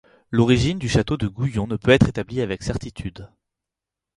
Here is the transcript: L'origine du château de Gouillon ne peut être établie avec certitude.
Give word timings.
L'origine 0.31 0.79
du 0.79 0.89
château 0.89 1.15
de 1.15 1.27
Gouillon 1.27 1.67
ne 1.67 1.75
peut 1.75 1.91
être 1.91 2.09
établie 2.09 2.41
avec 2.41 2.63
certitude. 2.63 3.29